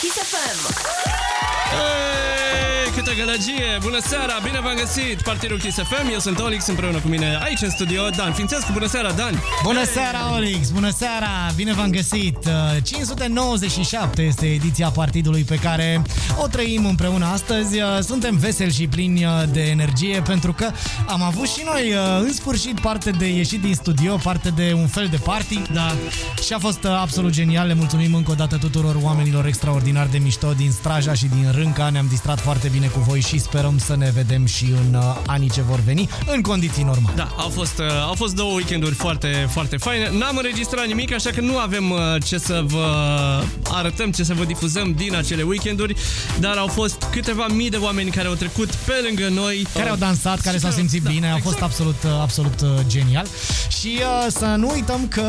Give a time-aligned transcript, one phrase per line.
[0.00, 0.58] Kiss FM.
[1.74, 3.78] Ei, câtă gălăgie!
[3.82, 4.34] Bună seara!
[4.42, 5.20] Bine v-am găsit!
[5.22, 8.72] Partidul Kiss FM, eu sunt Olix împreună cu mine aici în studio, Dan Fințescu.
[8.72, 9.42] Bună seara, Dan!
[9.62, 10.70] Bună seara, Olix!
[10.70, 11.28] Bună seara!
[11.56, 12.36] Bine v-am găsit!
[12.46, 16.02] Uh, 597 este ediția partidului pe care
[16.42, 17.80] o trăim împreună astăzi.
[17.80, 20.70] Uh, Suntem veseli și plini uh, de energie pentru că
[21.06, 24.86] am avut și noi uh, în sfârșit parte de ieșit din studio, parte de un
[24.86, 25.60] fel de party.
[25.72, 25.94] Da.
[26.44, 27.66] Și a fost uh, absolut genial.
[27.66, 31.88] Le mulțumim încă o dată tuturor oamenilor extraordinar de mișto din Straja și din Rânca.
[31.90, 35.50] Ne-am distrat foarte bine cu voi și sperăm să ne vedem și în uh, anii
[35.50, 37.16] ce vor veni, în condiții normale.
[37.16, 40.10] Da, au fost, uh, au fost două weekenduri foarte, foarte faine.
[40.18, 42.86] N-am înregistrat nimic, așa că nu avem uh, ce să vă
[43.70, 45.94] arătăm, ce să vă difuzăm din acele weekenduri,
[46.40, 49.66] dar au fost câteva mii de oameni care au trecut pe lângă noi.
[49.74, 51.62] care au dansat, care și s-au simțit da, bine, a fost exact.
[51.62, 53.26] absolut, absolut uh, genial.
[53.68, 55.20] Și uh, să nu uităm că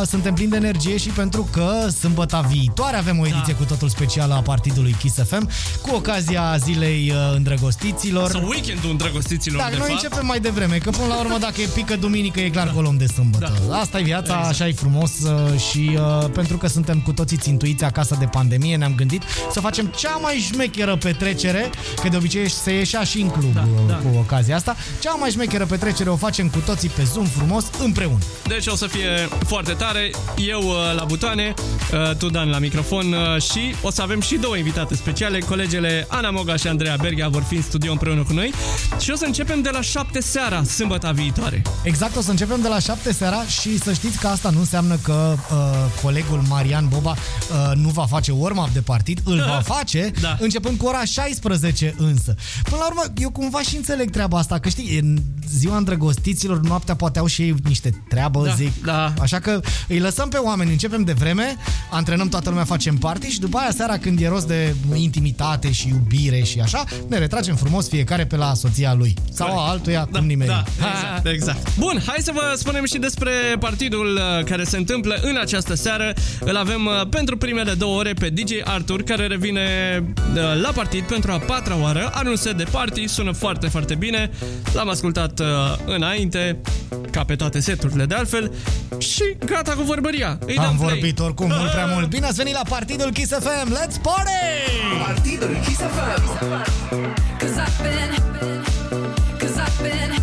[0.00, 3.58] uh, suntem plini de energie și pentru că sâmbăta viitoare avem o ediție Da.
[3.58, 5.48] cu totul specială a partidului Kiss FM
[5.82, 8.30] cu ocazia zilei uh, îndrăgostiților.
[8.30, 10.02] Sau weekendul îndrăgostiților, Da, de noi fapt.
[10.02, 12.80] începem mai devreme, că până la urmă dacă e pică duminică e clar că o
[12.80, 13.52] luăm de sâmbătă.
[13.68, 13.76] Da.
[13.78, 14.48] Asta e viața, Exact.
[14.50, 18.76] așa e frumos uh, și uh, pentru că suntem cu toții țintuiți acasă de pandemie,
[18.76, 19.22] ne-am gândit
[19.52, 21.70] să facem cea mai șmecheră petrecere,
[22.02, 23.94] că de obicei se ieșea și în club Da, uh, da.
[23.94, 24.76] cu ocazia asta.
[25.00, 28.18] Cea mai șmecheră petrecere o facem cu toții pe Zoom frumos împreună.
[28.48, 30.10] Deci o să fie foarte tare.
[30.48, 31.54] Eu uh, la butoane,
[31.92, 35.38] uh, tu Dan la microfon uh, și o să avem și două invitate speciale.
[35.38, 38.52] Colegele Ana Moga și Andreea Berghia vor fi în studio împreună cu noi
[39.00, 41.62] și o să începem de la 7 seara, sâmbăta viitoare.
[41.82, 44.96] Exact, o să începem de la 7 seara și să știți că asta nu înseamnă
[45.02, 45.56] că uh,
[46.02, 50.36] colegul Marian Boba uh, nu va face warm-up de partid, îl va face, Da.
[50.40, 52.34] începând cu ora 16 însă.
[52.62, 56.94] Până la urmă, eu cumva și înțeleg treaba asta, că știi, în ziua îndrăgostiților, noaptea
[56.96, 58.84] poate au și ei niște treabă, Da, zic.
[58.84, 59.12] da.
[59.20, 61.56] Așa că îi lăsăm pe oameni, începem de vreme,
[61.90, 65.88] antrenăm toată lumea, facem party și după aia seara când e rost de intimitate și
[65.88, 66.75] iubire și așa,
[67.08, 69.14] ne retragem frumos fiecare pe la soția lui.
[69.32, 70.50] Sau a altuia, cum nimeni.
[70.50, 71.76] Da, exact, exact.
[71.78, 76.12] Bun, hai să vă spunem și despre partidul uh, care se întâmplă în această seară.
[76.40, 79.60] Îl avem uh, pentru primele două ore pe DJ Arthur, care revine
[80.34, 82.10] uh, la partid pentru a patra oară.
[82.14, 84.30] Are un set de party, sună foarte, foarte bine.
[84.72, 85.46] L-am ascultat uh,
[85.84, 86.60] înainte,
[87.10, 88.52] ca pe toate seturile de altfel.
[88.98, 90.38] Și gata cu vorbăria.
[90.46, 90.88] Îi dăm Am play.
[90.88, 92.08] vorbit oricum mult prea mult.
[92.16, 93.72] Bine ați venit la partidul Kiss FM.
[93.72, 94.44] Let's party!
[95.06, 96.55] Partidul Kiss FM.
[96.64, 98.14] Cause I've been,
[99.38, 100.15] cause I've been,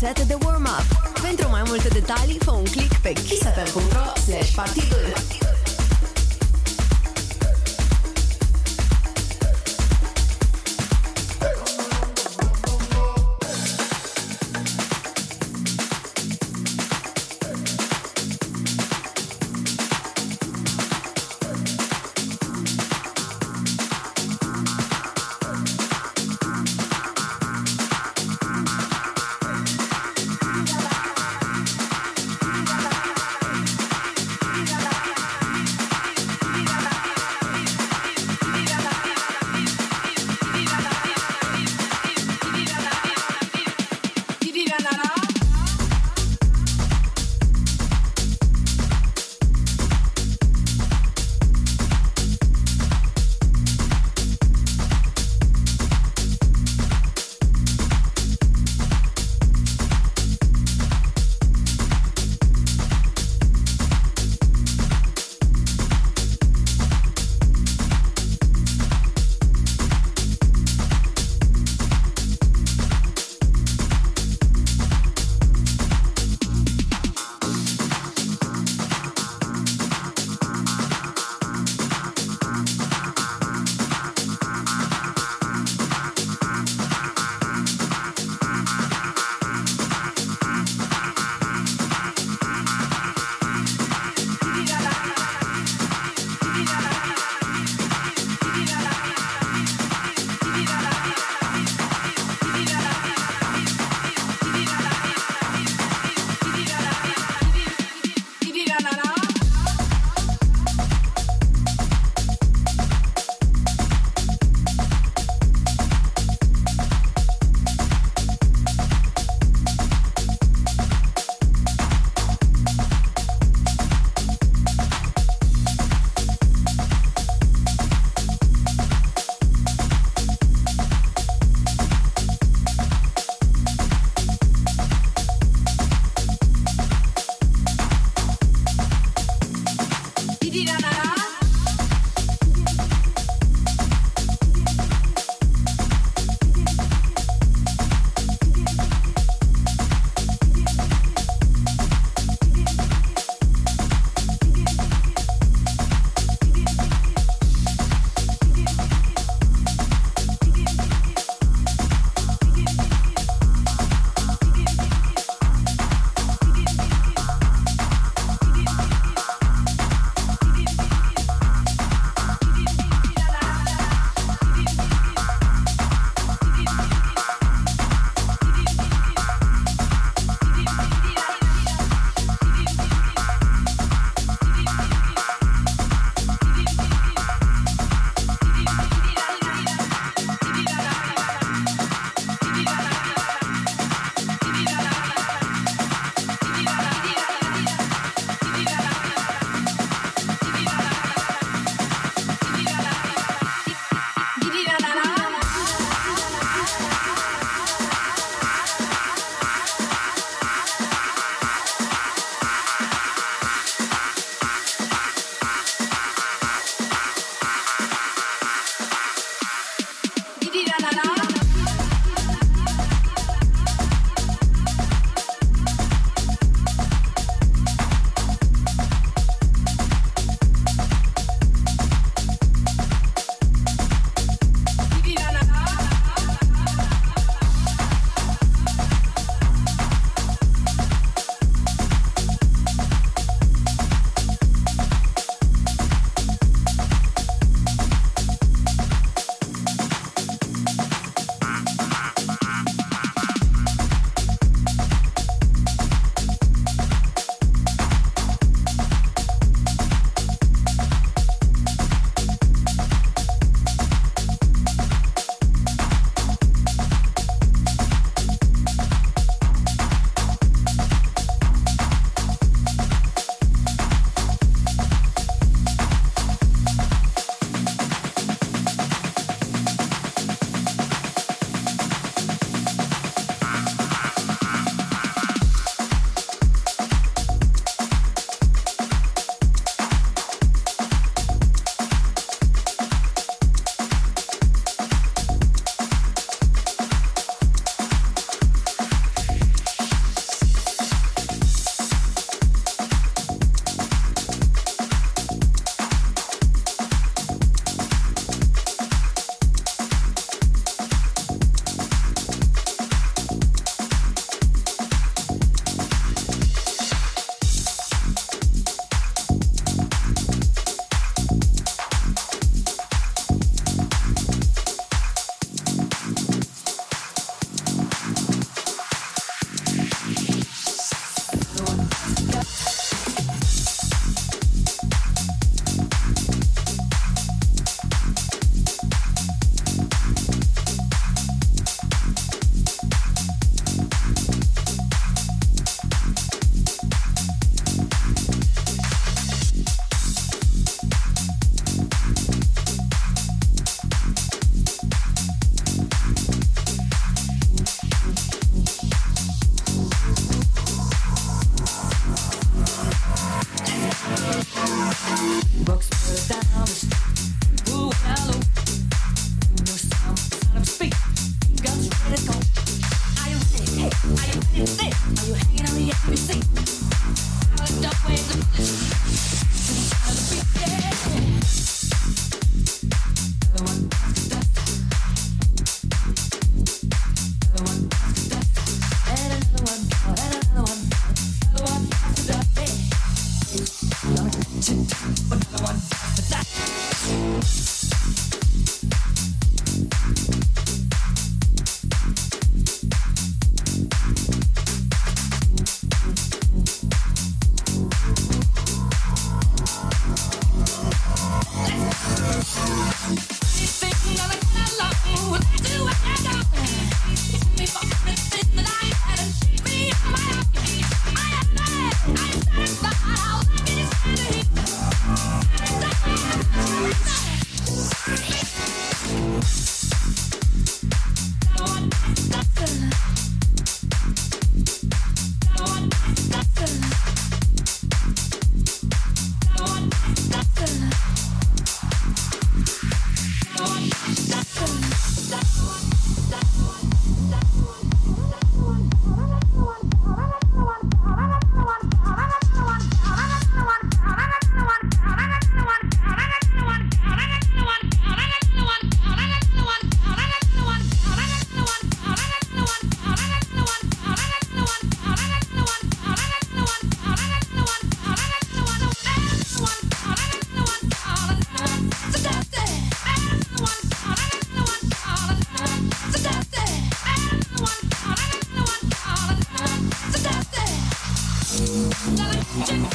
[0.00, 0.49] set de warm-up.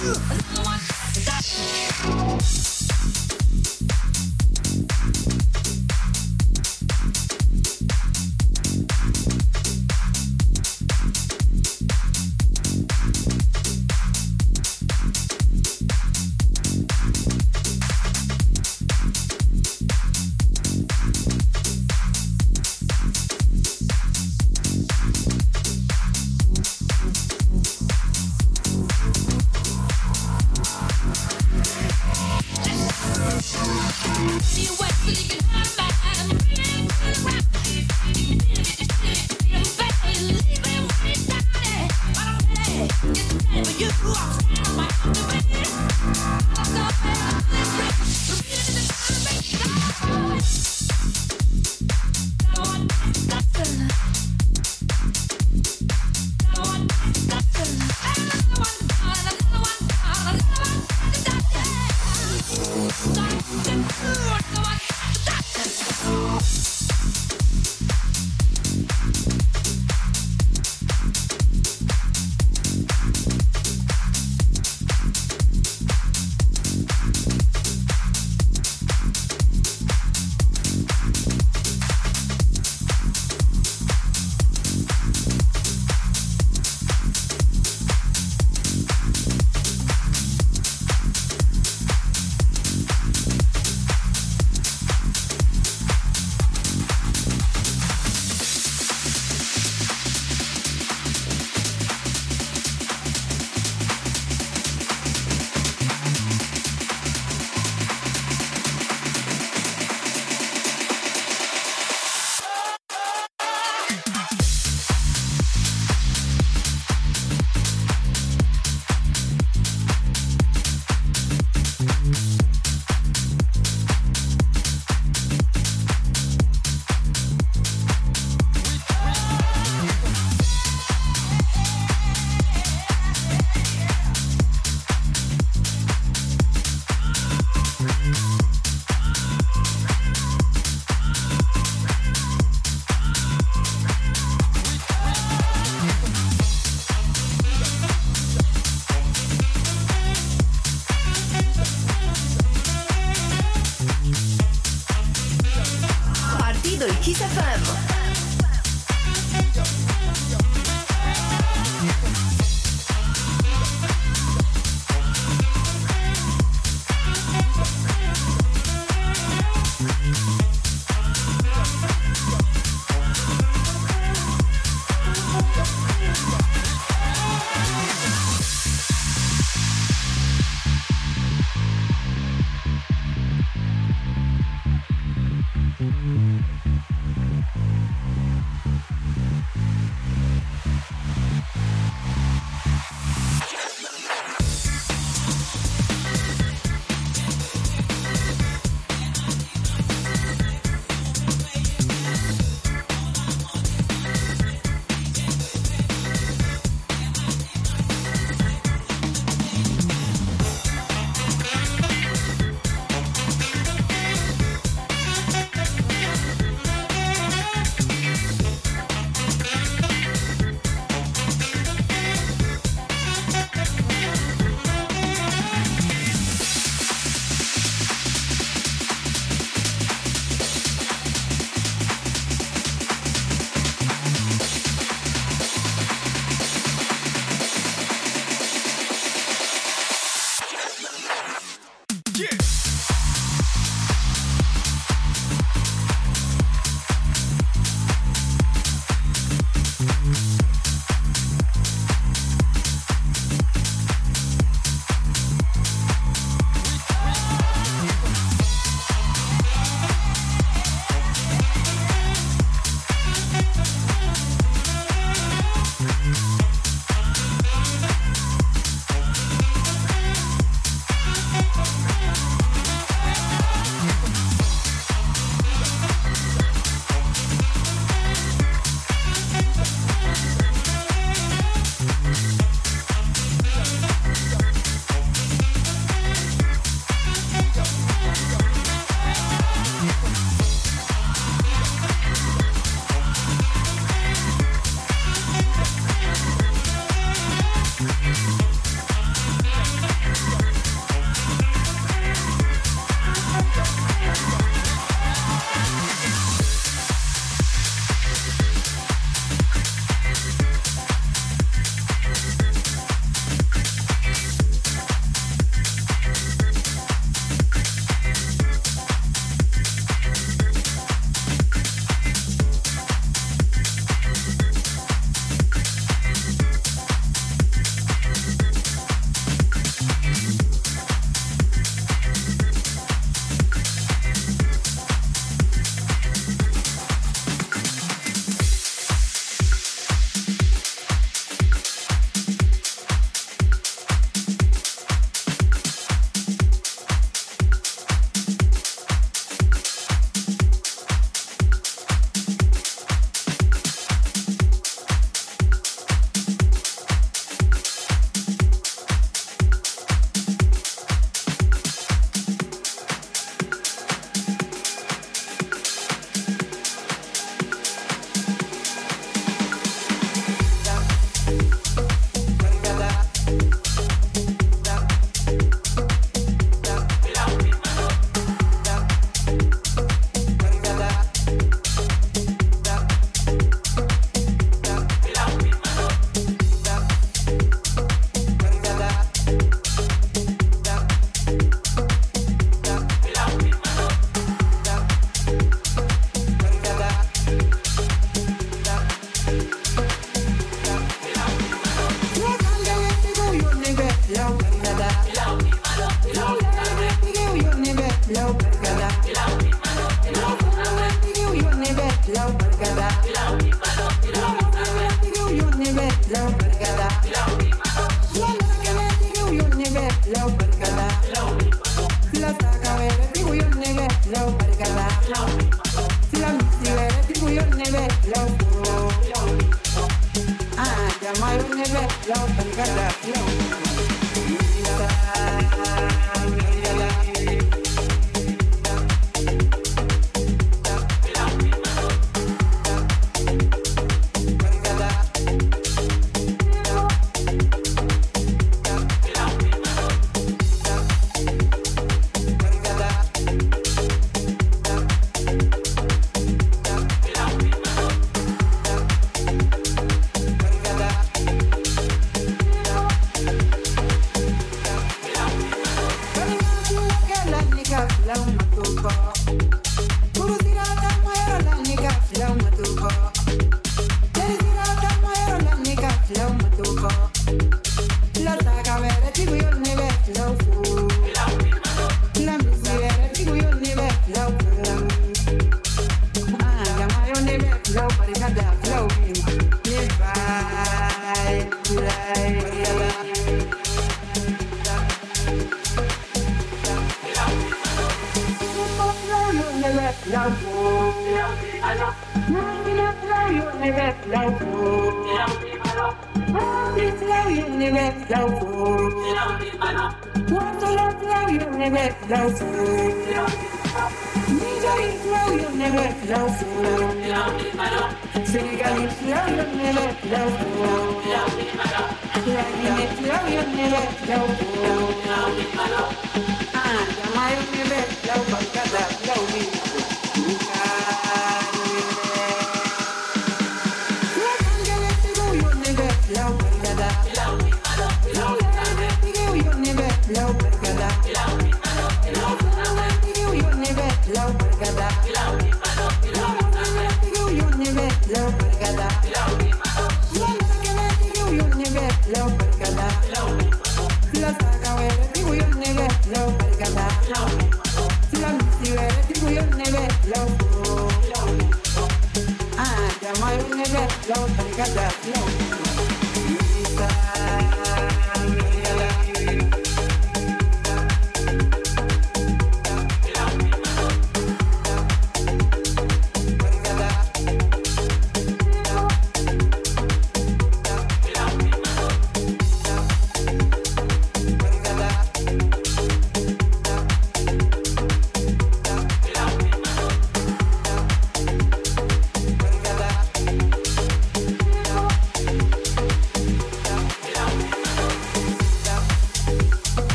[0.00, 0.77] Another one.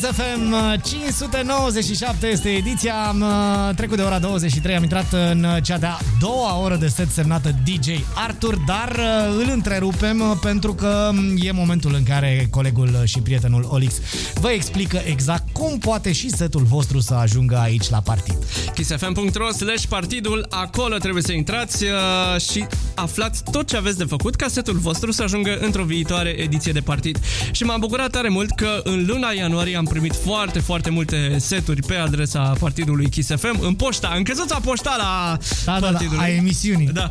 [0.00, 5.78] Kiss FM 597 este ediția Am uh, trecut de ora 23 Am intrat în cea
[5.78, 11.10] de-a doua oră de set semnată DJ Arthur Dar uh, îl întrerupem uh, pentru că
[11.36, 13.94] e momentul în care colegul și prietenul Olix
[14.34, 18.38] Vă explică exact cum poate și setul vostru să ajungă aici la partid
[18.74, 22.66] kissfm.ro slash partidul, acolo trebuie să intrați uh, și
[23.00, 26.80] aflați tot ce aveți de făcut ca setul vostru să ajungă într-o viitoare ediție de
[26.80, 27.18] partid.
[27.50, 31.82] Și m-am bucurat tare mult că în luna ianuarie am primit foarte, foarte multe seturi
[31.82, 36.24] pe adresa partidului Kiss FM în poșta, în căsuța poștală a Da, da, da, partidului.
[36.24, 37.10] a emisiunii Da.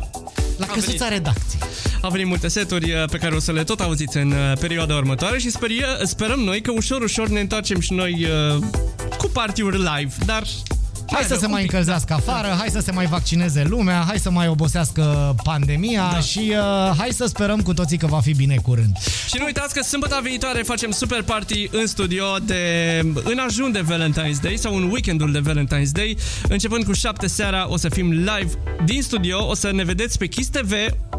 [0.58, 1.08] La A căsuța venit.
[1.08, 1.60] redacției
[2.00, 4.94] Au venit multe seturi uh, pe care o să le tot auziți în uh, perioada
[4.94, 8.26] următoare și sperie, sperăm noi că ușor, ușor ne întoarcem și noi
[8.56, 8.62] uh,
[9.18, 10.42] cu partiuri live, dar...
[11.12, 14.48] Hai să se mai încălzească afară, hai să se mai vaccineze lumea, hai să mai
[14.48, 16.20] obosească pandemia da.
[16.20, 18.96] și uh, hai să sperăm cu toții că va fi bine curând.
[19.26, 22.62] Și nu uitați că sâmbătă viitoare facem super party în studio de
[23.24, 26.16] în ajun de Valentine's Day sau în weekendul de Valentine's Day.
[26.48, 28.50] Începând cu 7 seara o să fim live
[28.84, 30.72] din studio, o să ne vedeți pe Kiss TV,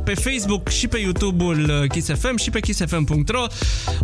[0.03, 3.43] pe Facebook și pe YouTube-ul Kiss FM și pe kissfm.ro.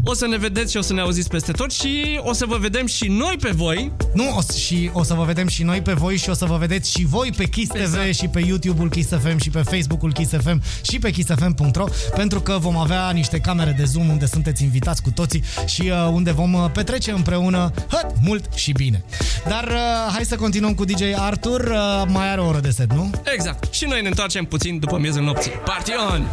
[0.04, 2.58] O să ne vedeți și o să ne auziți peste tot și o să vă
[2.58, 3.92] vedem și noi pe voi.
[4.14, 6.46] Nu, o, s- și o să vă vedem și noi pe voi și o să
[6.46, 8.14] vă vedeți și voi pe Kiss TV Exact.
[8.14, 11.86] și pe YouTube-ul Kiss FM și pe Facebook-ul Kiss FM și pe kissfm.ro
[12.16, 16.10] pentru că vom avea niște camere de Zoom unde sunteți invitați cu toții și uh,
[16.12, 19.04] unde vom uh, petrece împreună hăt, mult și bine.
[19.48, 21.62] Dar uh, hai să continuăm cu DJ Arthur.
[21.62, 23.10] Uh, mai are o oră de set, nu?
[23.34, 23.74] Exact.
[23.74, 25.52] Și noi ne întoarcem puțin după miezul nopții.
[25.52, 26.28] Party Dion.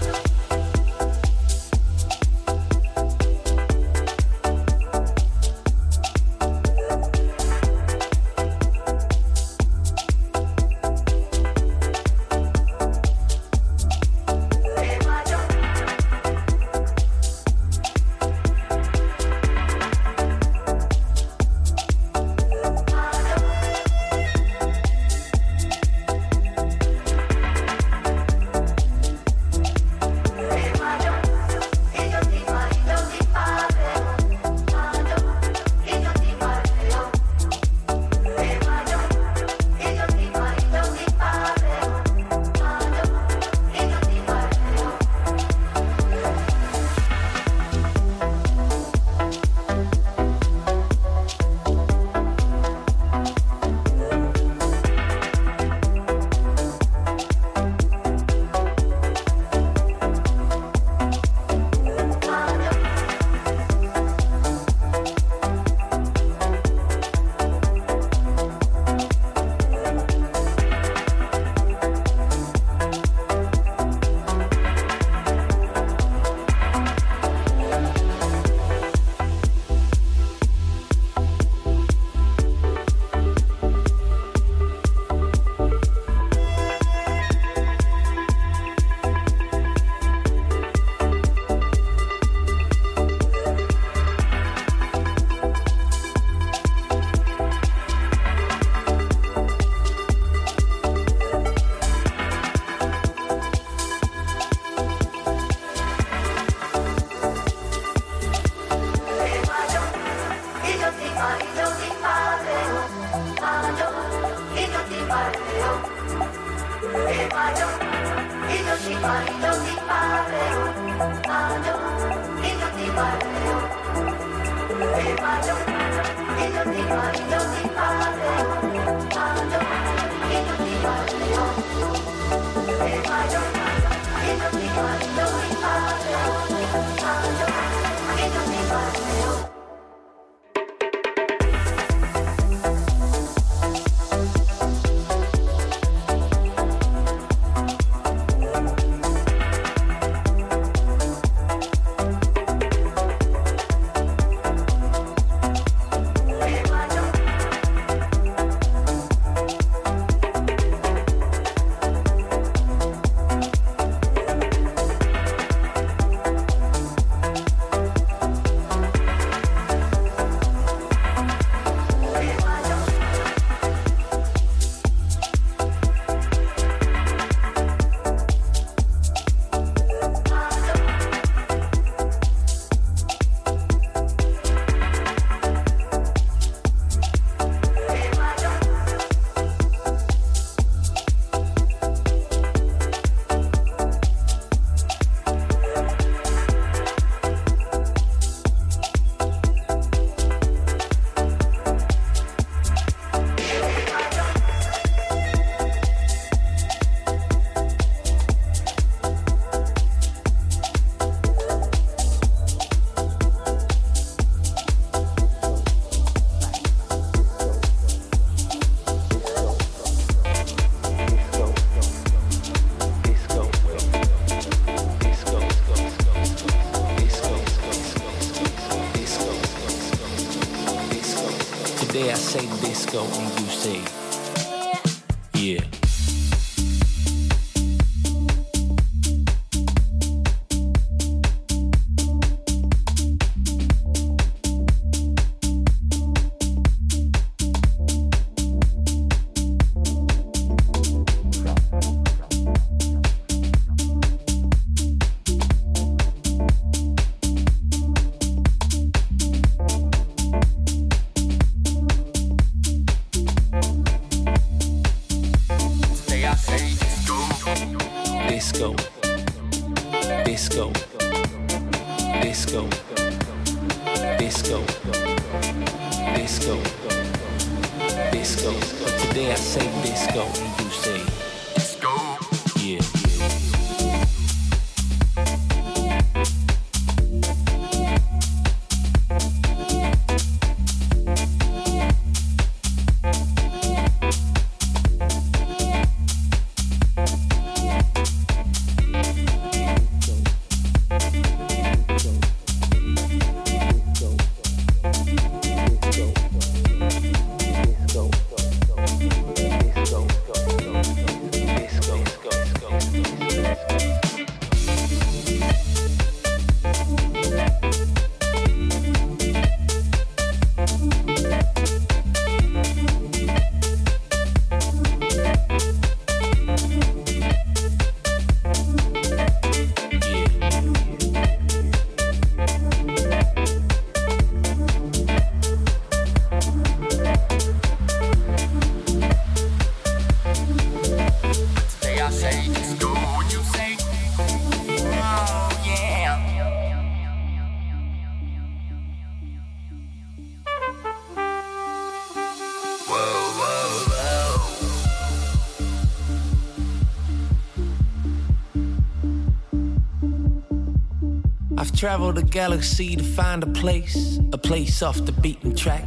[361.85, 365.85] travel the galaxy to find a place, a place off the beaten track.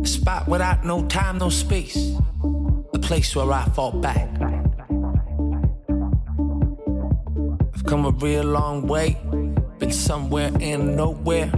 [0.00, 2.14] A spot without no time, no space,
[2.94, 4.28] a place where I fall back.
[7.74, 9.18] I've come a real long way,
[9.80, 11.50] been somewhere and nowhere.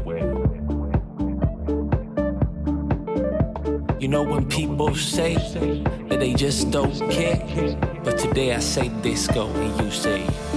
[4.01, 5.35] You know when people say
[6.09, 10.48] that they just don't care, but today I say disco and you say.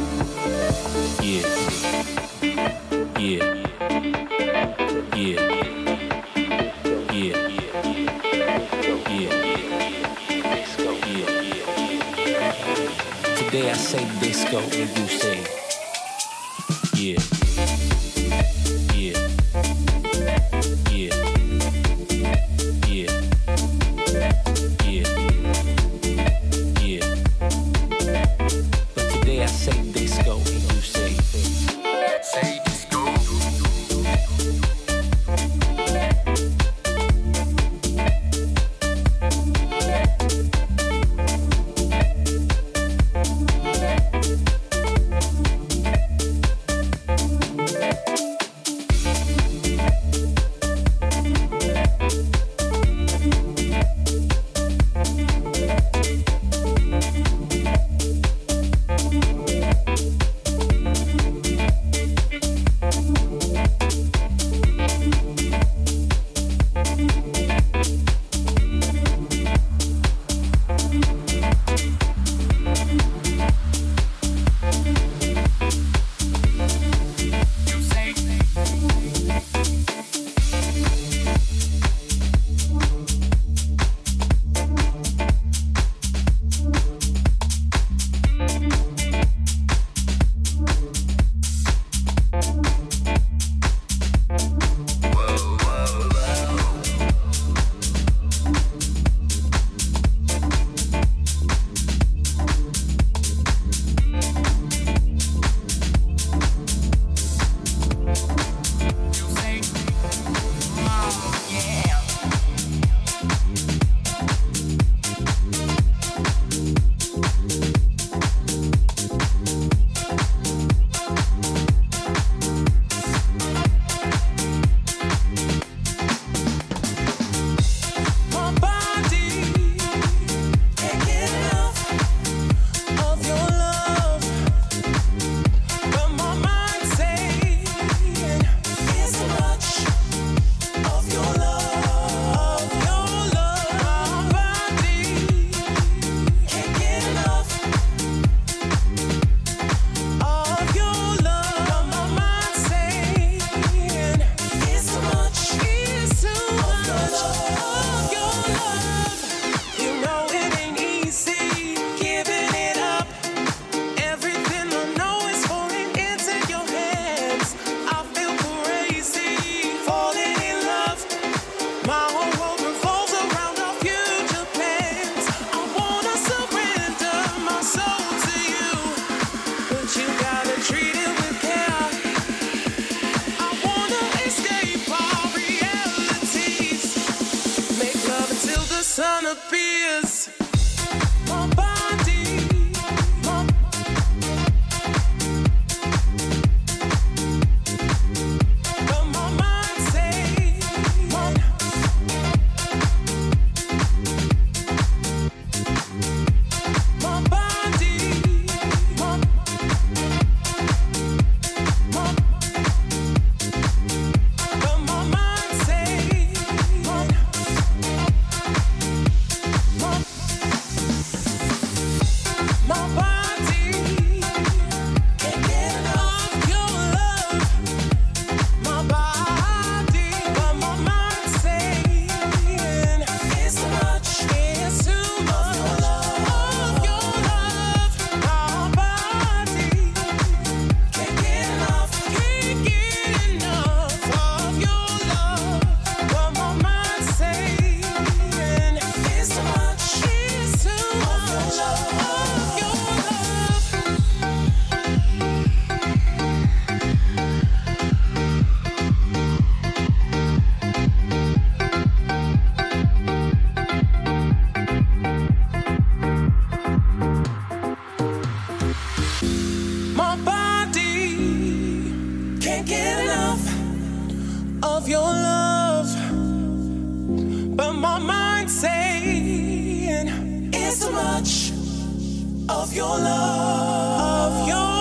[283.21, 284.80] Of your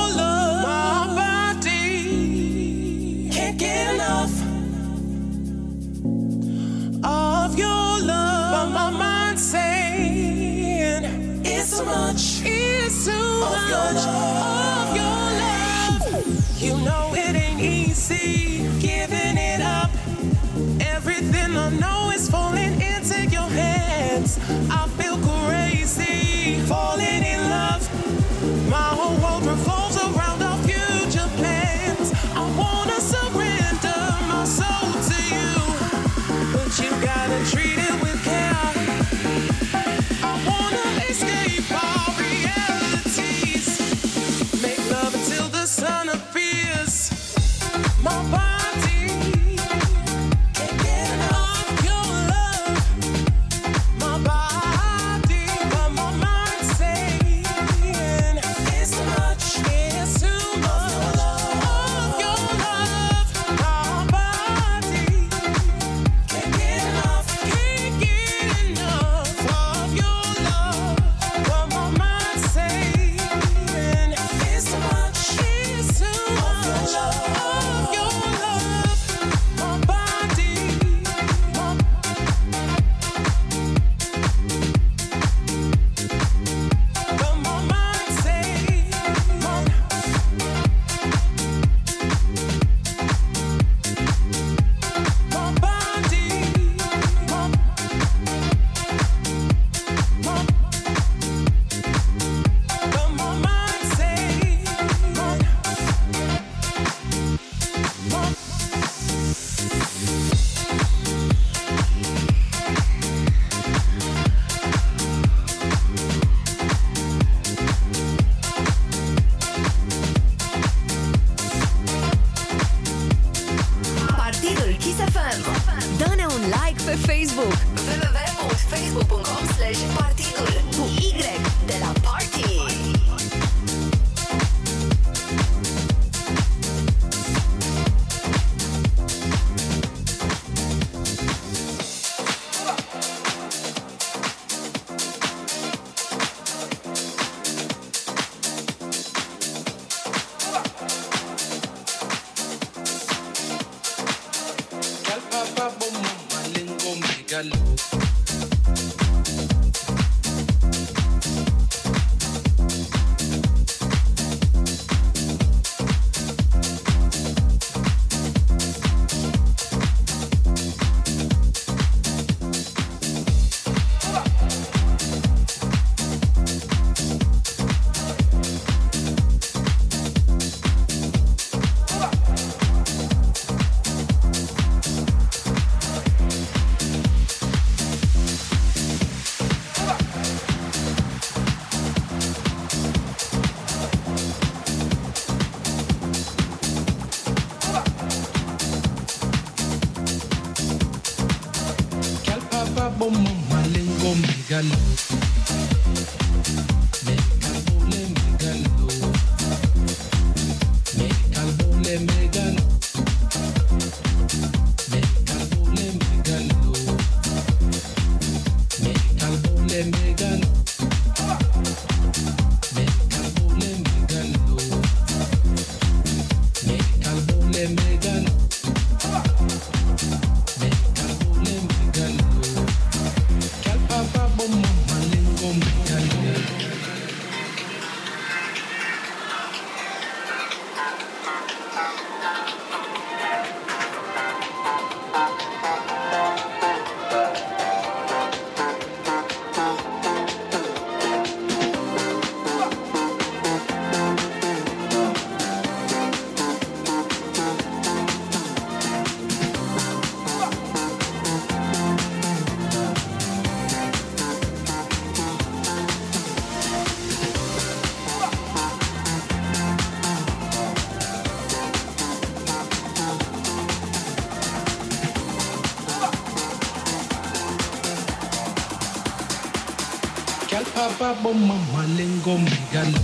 [281.22, 282.98] bomba malengo mbigano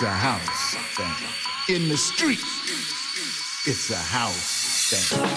[0.00, 1.74] It's a house thing.
[1.74, 2.38] In the street,
[3.66, 5.27] it's a house thing.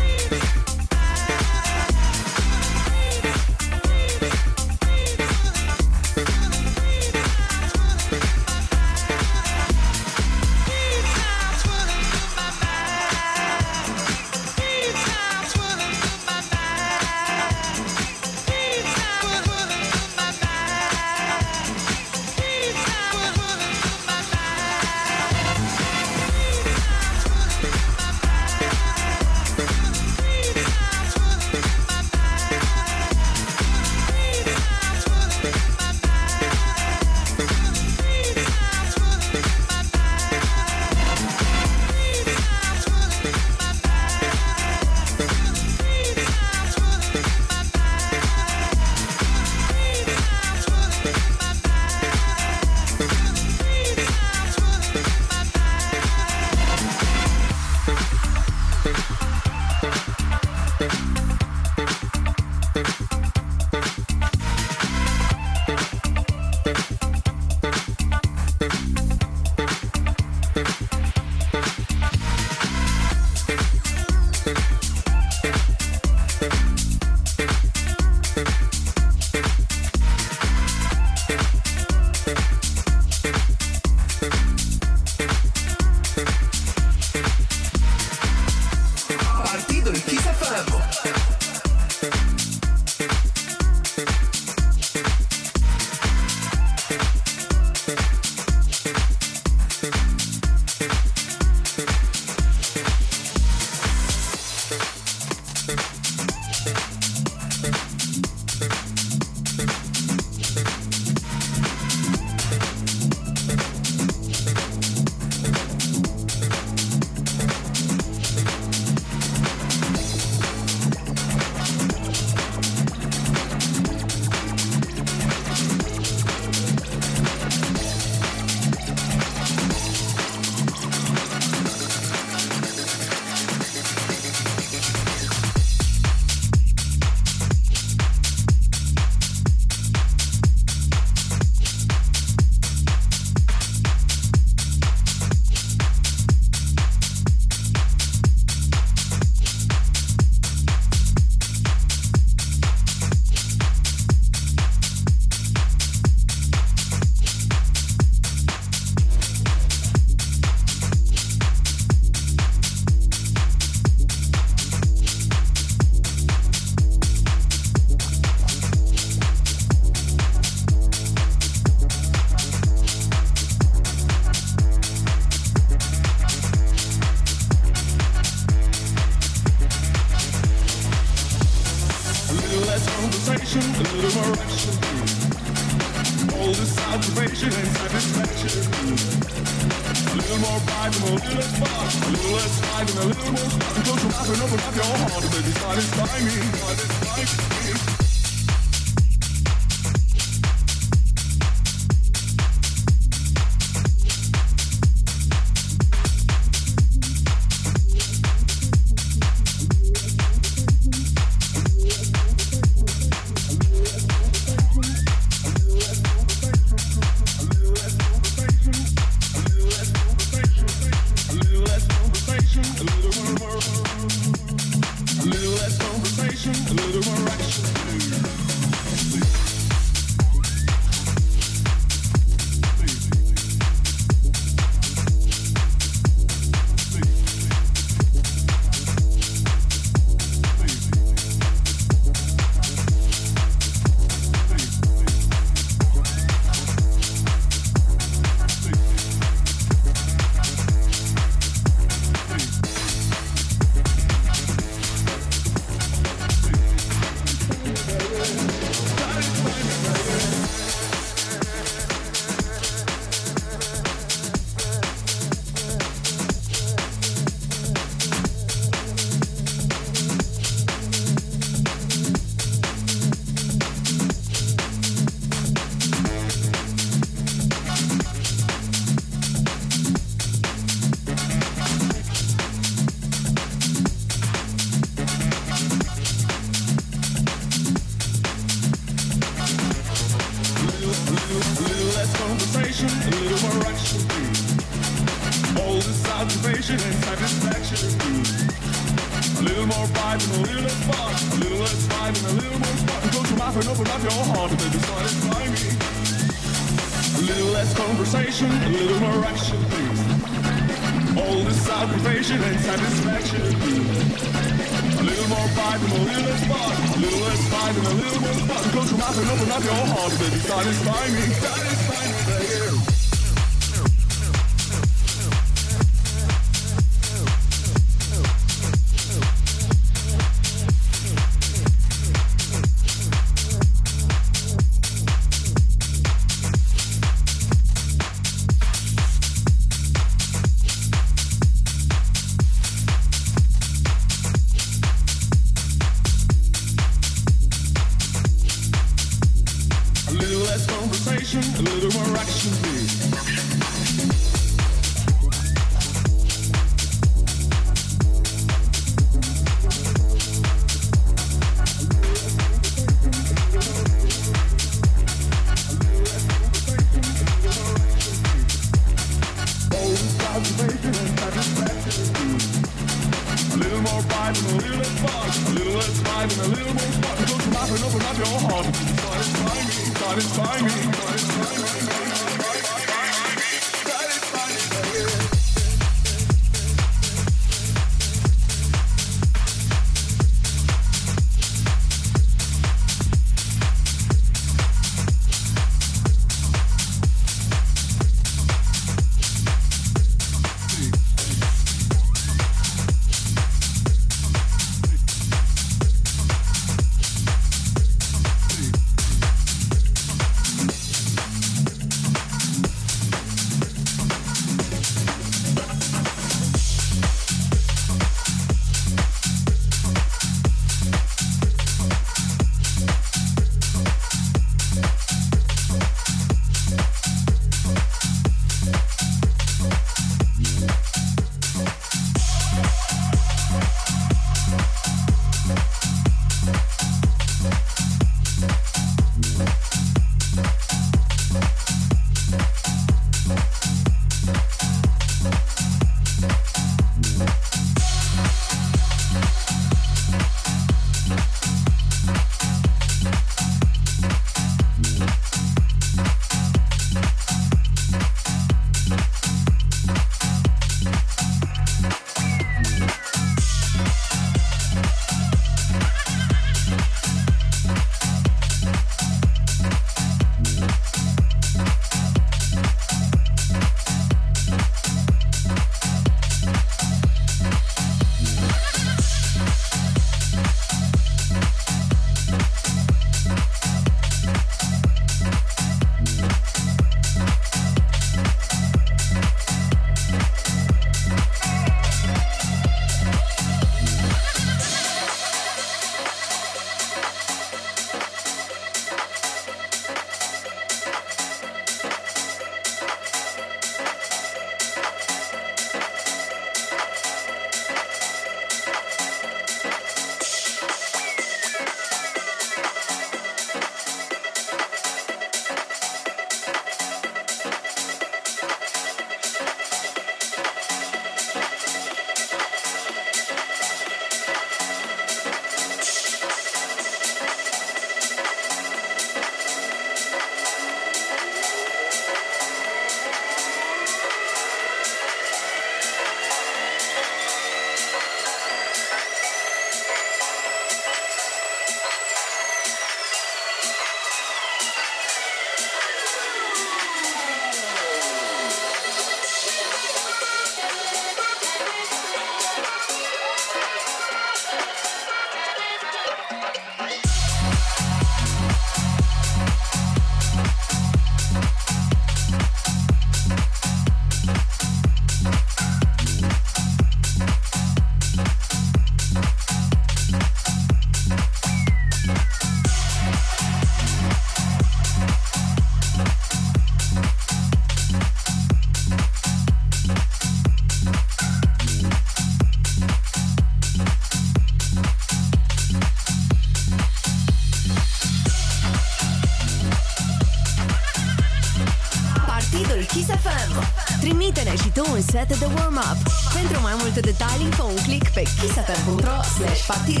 [599.71, 600.00] Slash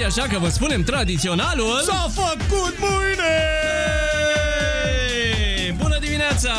[0.00, 1.80] de miezul nopții, așa că vă spunem tradiționalul...
[1.82, 3.36] S-a făcut mâine!
[5.76, 6.52] Bună dimineața!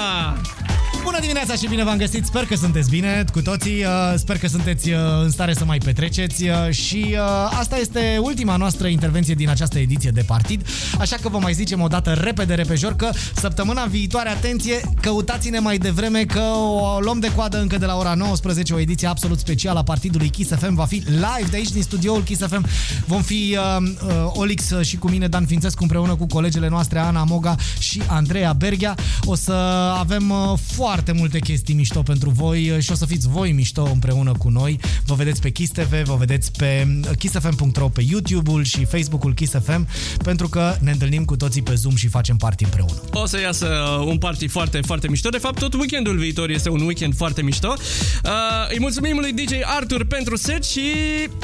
[1.12, 2.26] Bună dimineața și bine v-am găsit!
[2.26, 5.78] Sper că sunteți bine cu toții, uh, sper că sunteți uh, în stare să mai
[5.78, 10.68] petreceți uh, și uh, asta este ultima noastră intervenție din această ediție de partid,
[11.00, 15.78] așa că vă mai zicem o dată repede, repejor că săptămâna viitoare, atenție, căutați-ne mai
[15.78, 19.80] devreme că o luăm de coadă încă de la ora 19, o ediție absolut specială
[19.80, 22.66] a partidului Kiss FM va fi live de aici din studioul Kiss FM.
[23.06, 27.24] Vom fi uh, uh, Olix și cu mine Dan Fințescu împreună cu colegele noastre Ana
[27.24, 28.96] Moga și Andreea Berghia.
[29.24, 29.52] O să
[30.00, 33.90] avem uh, foarte multe chestii mișto pentru voi uh, și o să fiți voi mișto
[33.94, 34.80] împreună cu noi.
[35.06, 39.88] Vă vedeți pe Kiss TV, vă vedeți pe kissfm.ro, pe YouTube-ul și Facebook-ul Kiss FM,
[40.24, 43.02] pentru că ne întâlnim cu toții pe Zoom și facem party împreună.
[43.12, 43.68] O să iasă
[44.06, 45.30] un party foarte, foarte mișto.
[45.30, 47.74] De fapt, tot weekendul viitor este un weekend foarte mișto.
[48.24, 48.32] Uh,
[48.70, 50.82] îi mulțumim lui DJ Arthur pentru set și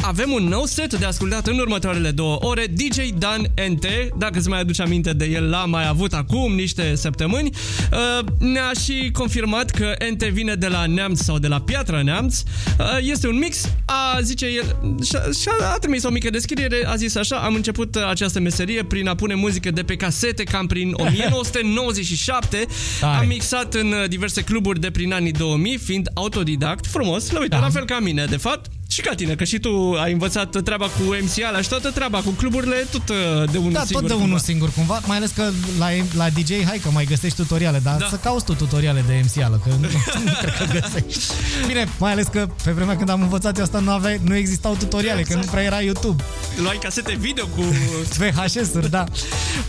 [0.01, 2.65] avem un nou set de ascultat în următoarele două ore.
[2.73, 3.85] DJ Dan NT,
[4.17, 7.49] dacă îți mai aduce aminte de el, l-am mai avut acum niște săptămâni.
[7.91, 12.41] Uh, ne-a și confirmat că NT vine de la Neamț sau de la Piatra Neamț.
[12.79, 16.95] Uh, este un mix, a, zice el, și-a, și-a a trimis o mică descriere, a
[16.95, 20.93] zis așa, am început această meserie prin a pune muzică de pe casete cam prin
[21.05, 22.65] 1997.
[22.99, 23.17] Tare.
[23.17, 27.55] Am mixat în uh, diverse cluburi de prin anii 2000, fiind autodidact, frumos, la uite,
[27.55, 27.61] Da.
[27.61, 28.69] la fel ca mine, de fapt.
[28.89, 32.29] Și ca tine, că și tu ai învățat treaba cu MCL și toată treaba cu
[32.29, 33.15] cluburile, tot uh,
[33.51, 33.99] de unul Da, singur.
[34.01, 34.25] tot de cumva.
[34.25, 35.49] unul singur cumva, mai ales că
[35.79, 37.99] la, la DJ, hai că mai găsești tutoriale, dar Da.
[37.99, 38.07] da.
[38.09, 39.87] să cauți tu tutoriale de MC-ală, că nu,
[40.25, 41.33] nu cred că găsești.
[41.67, 44.75] Bine, mai ales că pe vremea când am învățat eu asta nu, aveai, nu existau
[44.75, 46.23] tutoriale, că nu prea era YouTube.
[46.61, 47.61] Luai casete video cu...
[48.19, 49.03] VHS-uri, da.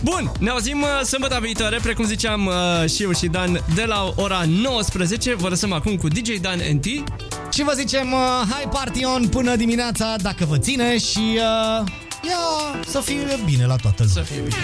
[0.01, 4.13] Bun, ne auzim uh, sâmbătă viitoare, precum ziceam uh, și eu și Dan, de la
[4.15, 5.35] ora 19.
[5.35, 6.85] Vă lăsăm acum cu DJ Dan NT.
[7.51, 8.19] Și vă zicem, uh,
[8.49, 11.87] hai party on până dimineața, dacă vă ține și uh,
[12.23, 12.37] ia
[12.87, 14.23] să fie bine la toată lumea.
[14.23, 14.55] Să fie bine.